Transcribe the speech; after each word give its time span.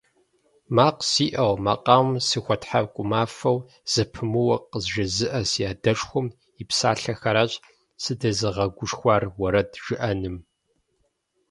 Макъ 0.75 1.01
сиӀэу, 1.09 1.53
макъамэм 1.65 2.11
сыхуэтхьэкӀумафӀэу 2.27 3.57
зэпымыууэ 3.91 4.57
къызжезыӀэ 4.69 5.41
си 5.49 5.61
адэшхуэм 5.71 6.27
и 6.61 6.63
псалъэхэращ 6.69 7.51
сытезыгъэгушхуар 8.03 9.23
уэрэд 9.39 9.71
жыӀэным. 9.83 10.37